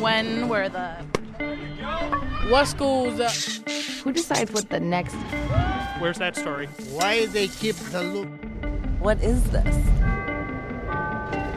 [0.00, 0.90] When were the.
[2.48, 3.18] What schools?
[3.18, 3.30] Uh,
[4.04, 5.14] Who decides what the next.
[5.98, 6.66] Where's that story?
[6.90, 8.28] Why they keep the loop?
[9.00, 9.76] What is this?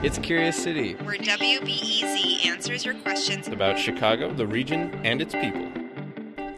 [0.01, 0.93] It's Curious City.
[0.93, 5.67] Where WBEZ answers your questions about Chicago, the region, and its people.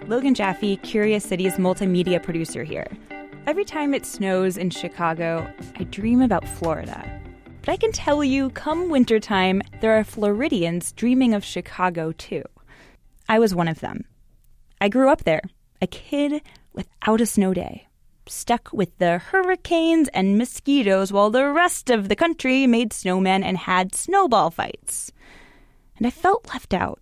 [0.08, 2.88] Logan Jaffe, Curious City's multimedia producer here.
[3.48, 7.21] Every time it snows in Chicago, I dream about Florida.
[7.62, 12.44] But I can tell you, come wintertime, there are Floridians dreaming of Chicago too.
[13.30, 14.06] I was one of them.
[14.80, 15.44] I grew up there,
[15.80, 16.42] a kid
[16.74, 17.88] without a snow day,
[18.28, 23.58] stuck with the hurricanes and mosquitoes while the rest of the country made snowmen and
[23.58, 25.12] had snowball fights.
[25.98, 27.00] And I felt left out.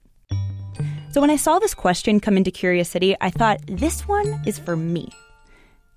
[1.12, 4.60] So when I saw this question come into Curious City, I thought this one is
[4.60, 5.10] for me.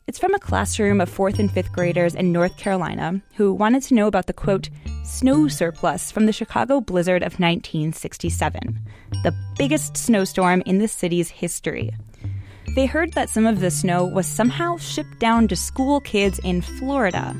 [0.09, 3.95] It's from a classroom of fourth and fifth graders in North Carolina who wanted to
[3.95, 4.69] know about the quote,
[5.05, 8.81] snow surplus from the Chicago blizzard of 1967,
[9.23, 11.93] the biggest snowstorm in the city's history.
[12.75, 16.63] They heard that some of the snow was somehow shipped down to school kids in
[16.63, 17.37] Florida,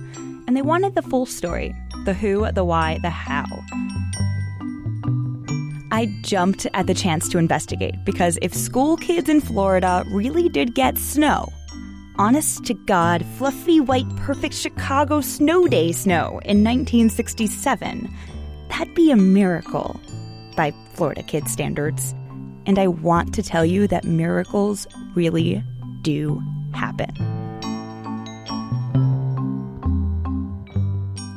[0.47, 3.45] and they wanted the full story the who, the why, the how.
[5.91, 10.75] I jumped at the chance to investigate because if school kids in Florida really did
[10.75, 11.53] get snow,
[12.19, 18.09] honest to God, fluffy, white, perfect Chicago snow day snow in 1967,
[18.69, 20.01] that'd be a miracle
[20.57, 22.15] by Florida kid standards.
[22.67, 25.63] And I want to tell you that miracles really
[26.03, 26.41] do
[26.75, 27.11] happen.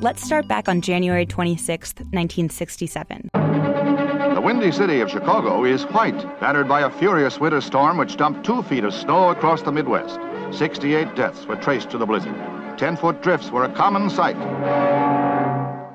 [0.02, 3.30] Let's start back on January 26th, 1967.
[3.34, 8.46] The windy city of Chicago is white, battered by a furious winter storm which dumped
[8.46, 10.20] two feet of snow across the Midwest.
[10.56, 12.36] 68 deaths were traced to the blizzard.
[12.78, 14.38] 10 foot drifts were a common sight.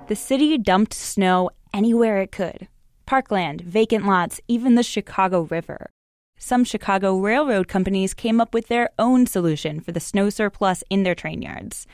[0.09, 2.69] The city dumped snow anywhere it could
[3.11, 5.91] parkland, vacant lots, even the Chicago River.
[6.39, 11.03] Some Chicago railroad companies came up with their own solution for the snow surplus in
[11.03, 11.89] their train yards,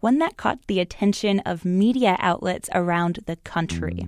[0.00, 4.06] one that caught the attention of media outlets around the country.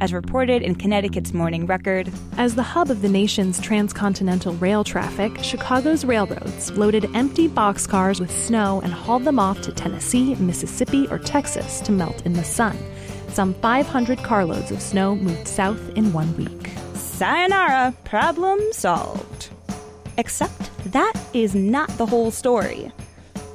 [0.00, 5.42] As reported in Connecticut's Morning Record, as the hub of the nation's transcontinental rail traffic,
[5.42, 11.18] Chicago's railroads loaded empty boxcars with snow and hauled them off to Tennessee, Mississippi, or
[11.18, 12.78] Texas to melt in the sun.
[13.30, 16.70] Some 500 carloads of snow moved south in one week.
[16.94, 19.48] Sayonara, problem solved.
[20.16, 22.92] Except that is not the whole story.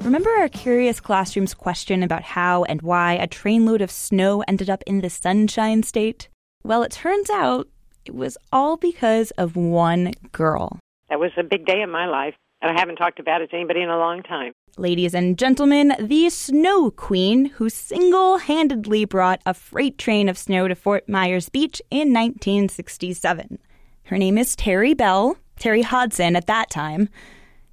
[0.02, 4.82] Remember our curious classroom's question about how and why a trainload of snow ended up
[4.86, 6.28] in the Sunshine State?
[6.66, 7.68] Well, it turns out
[8.06, 10.78] it was all because of one girl.
[11.10, 13.56] That was a big day in my life, and I haven't talked about it to
[13.56, 14.54] anybody in a long time.
[14.78, 20.66] Ladies and gentlemen, the Snow Queen, who single handedly brought a freight train of snow
[20.66, 23.58] to Fort Myers Beach in 1967.
[24.04, 27.10] Her name is Terry Bell, Terry Hodson at that time.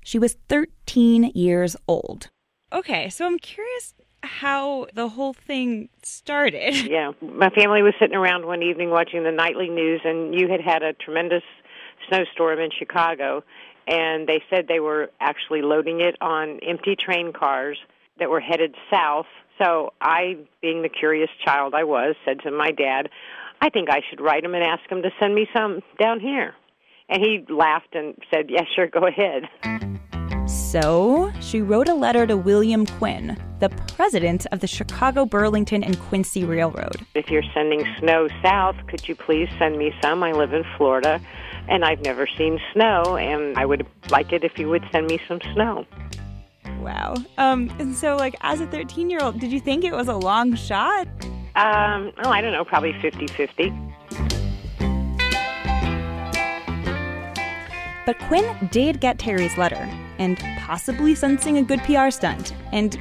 [0.03, 2.27] She was 13 years old.
[2.73, 3.93] Okay, so I'm curious
[4.23, 6.75] how the whole thing started.
[6.91, 10.59] Yeah, my family was sitting around one evening watching the nightly news, and you had
[10.59, 11.43] had a tremendous
[12.09, 13.43] snowstorm in Chicago,
[13.87, 17.77] and they said they were actually loading it on empty train cars
[18.19, 19.25] that were headed south.
[19.61, 23.09] So I, being the curious child I was, said to my dad,
[23.61, 26.55] I think I should write him and ask him to send me some down here.
[27.09, 29.43] And he laughed and said, Yeah, sure, go ahead.
[30.47, 35.97] So she wrote a letter to William Quinn, the president of the Chicago, Burlington, and
[35.99, 37.05] Quincy Railroad.
[37.15, 40.23] If you're sending snow south, could you please send me some?
[40.23, 41.21] I live in Florida
[41.69, 45.19] and I've never seen snow, and I would like it if you would send me
[45.27, 45.85] some snow.
[46.79, 47.15] Wow.
[47.37, 50.15] Um, and so, like, as a 13 year old, did you think it was a
[50.15, 51.07] long shot?
[51.55, 53.73] Um, oh, I don't know, probably 50 50.
[58.05, 62.99] But Quinn did get Terry's letter, and possibly sensing a good PR stunt, and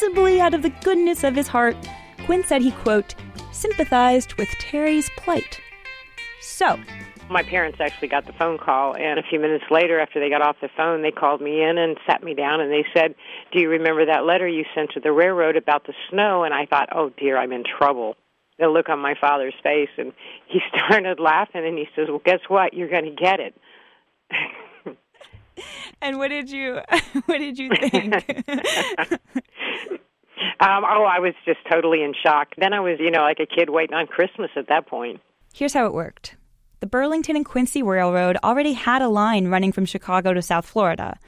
[0.00, 1.76] possibly out of the goodness of his heart,
[2.24, 3.14] Quinn said he, quote,
[3.52, 5.60] sympathized with Terry's plight.
[6.40, 6.78] So,
[7.28, 10.40] my parents actually got the phone call, and a few minutes later, after they got
[10.40, 13.14] off the phone, they called me in and sat me down, and they said,
[13.52, 16.64] "Do you remember that letter you sent to the railroad about the snow?" And I
[16.64, 18.16] thought, "Oh dear, I'm in trouble."
[18.58, 20.14] The look on my father's face, and
[20.46, 22.72] he started laughing, and he says, "Well, guess what?
[22.72, 23.54] You're going to get it."
[26.02, 26.80] and what did you
[27.26, 28.14] what did you think?
[30.60, 32.48] um, oh, I was just totally in shock.
[32.58, 35.20] Then I was, you know, like a kid waiting on Christmas at that point.
[35.52, 36.36] Here's how it worked.
[36.80, 41.18] The Burlington and Quincy Railroad already had a line running from Chicago to South Florida.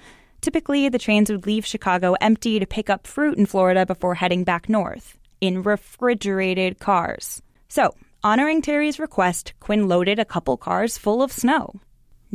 [0.41, 4.45] Typically, the trains would leave Chicago empty to pick up fruit in Florida before heading
[4.45, 7.43] back north in refrigerated cars.
[7.69, 7.95] So,
[8.25, 11.81] Honoring Terry's request, Quinn loaded a couple cars full of snow.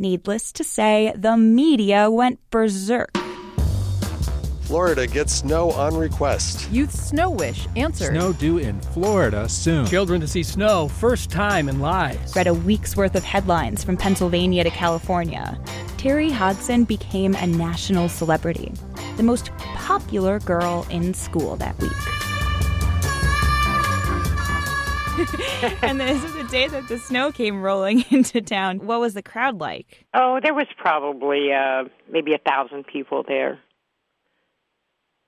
[0.00, 3.10] Needless to say, the media went berserk.
[4.60, 6.70] Florida gets snow on request.
[6.70, 8.14] Youth Snow Wish answered.
[8.14, 9.86] Snow due in Florida soon.
[9.86, 12.36] Children to see snow first time in lives.
[12.36, 15.58] Read a week's worth of headlines from Pennsylvania to California.
[15.96, 18.72] Terry Hodson became a national celebrity,
[19.16, 22.17] the most popular girl in school that week.
[25.82, 28.86] and this is the day that the snow came rolling into town.
[28.86, 30.06] What was the crowd like?
[30.14, 33.58] Oh, there was probably uh, maybe a thousand people there.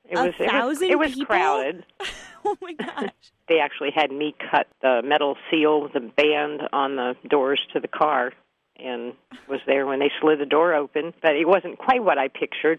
[0.09, 1.85] It A was, thousand it was, it was crowded.
[2.45, 3.11] oh my gosh.
[3.49, 7.89] They actually had me cut the metal seal, the band on the doors to the
[7.89, 8.33] car,
[8.77, 9.15] and
[9.49, 11.13] was there when they slid the door open.
[11.21, 12.79] But it wasn't quite what I pictured.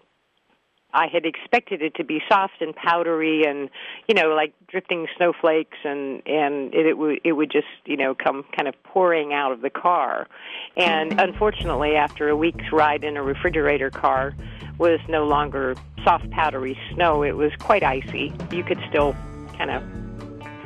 [0.94, 3.70] I had expected it to be soft and powdery, and
[4.08, 8.14] you know, like drifting snowflakes, and and it, it would it would just you know
[8.14, 10.28] come kind of pouring out of the car.
[10.76, 11.20] And mm-hmm.
[11.20, 14.34] unfortunately, after a week's ride in a refrigerator car,
[14.78, 15.74] was no longer
[16.04, 17.22] soft powdery snow.
[17.22, 18.32] It was quite icy.
[18.50, 19.14] You could still
[19.56, 19.82] kind of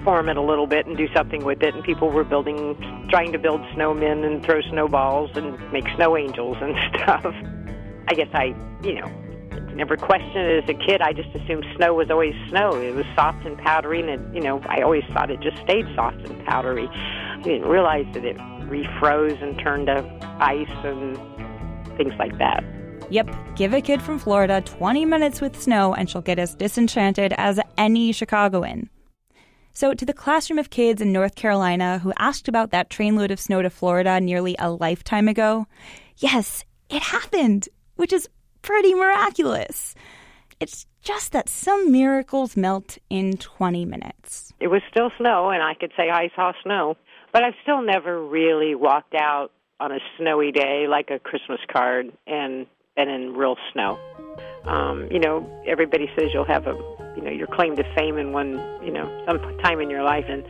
[0.05, 1.75] form it a little bit and do something with it.
[1.75, 2.77] And people were building,
[3.11, 7.35] trying to build snowmen and throw snowballs and make snow angels and stuff.
[8.09, 9.11] I guess I, you know,
[9.77, 11.01] never questioned it as a kid.
[11.01, 12.75] I just assumed snow was always snow.
[12.75, 15.87] It was soft and powdery, and it, you know, I always thought it just stayed
[15.95, 16.89] soft and powdery.
[16.89, 18.37] I didn't realize that it
[18.69, 20.03] refroze and turned to
[20.41, 21.17] ice and
[21.97, 22.65] things like that.
[23.11, 27.33] Yep, give a kid from Florida 20 minutes with snow and she'll get as disenchanted
[27.37, 28.91] as any Chicagoan.
[29.73, 33.39] So, to the classroom of kids in North Carolina who asked about that trainload of
[33.39, 35.67] snow to Florida nearly a lifetime ago,
[36.17, 38.29] yes, it happened, which is
[38.67, 39.95] pretty miraculous.
[40.59, 44.53] It's just that some miracles melt in 20 minutes.
[44.59, 46.97] It was still snow, and I could say I saw snow,
[47.33, 52.13] but I've still never really walked out on a snowy day like a Christmas card
[52.27, 52.67] and
[52.97, 53.99] been in real snow.
[54.65, 56.75] Um, you know, everybody says you'll have a,
[57.17, 58.53] you know, your claim to fame in one,
[58.83, 60.45] you know, some time in your life, and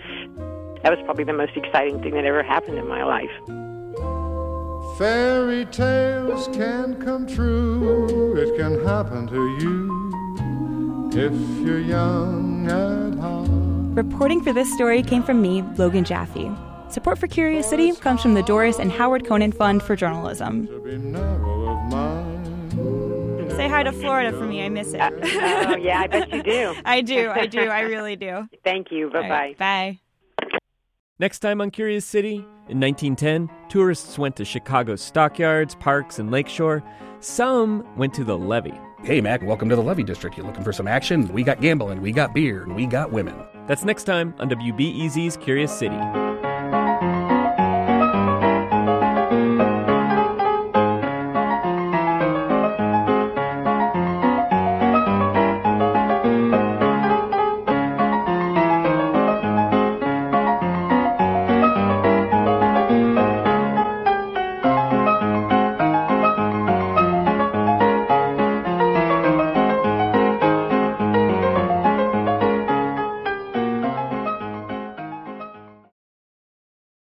[0.82, 3.30] that was probably the most exciting thing that ever happened in my life.
[4.96, 7.75] Fairy tales can come true.
[8.56, 13.50] It can happen to you if you're young at heart.
[13.94, 16.50] Reporting for this story came from me, Logan Jaffe.
[16.88, 20.68] Support for Curious City comes from the Doris and Howard Conan Fund for Journalism.
[23.50, 24.64] Say hi to Florida for me.
[24.64, 25.02] I miss it.
[25.02, 26.74] oh, yeah, I bet you do.
[26.86, 27.28] I do.
[27.28, 27.60] I do.
[27.60, 28.48] I really do.
[28.64, 29.10] Thank you.
[29.10, 29.28] Bye bye.
[29.28, 30.00] Right, bye.
[31.18, 32.36] Next time on Curious City,
[32.68, 36.82] in 1910, tourists went to Chicago's stockyards, parks, and lakeshore.
[37.20, 38.78] Some went to the levee.
[39.02, 40.36] Hey, Mac, welcome to the Levee District.
[40.36, 41.28] You looking for some action?
[41.28, 43.34] We got gambling, we got beer, and we got women.
[43.66, 45.96] That's next time on WBEZ's Curious City.